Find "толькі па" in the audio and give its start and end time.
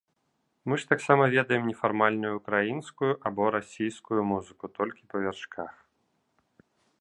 4.79-5.17